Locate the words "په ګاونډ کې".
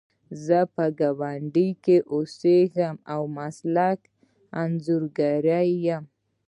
0.75-1.97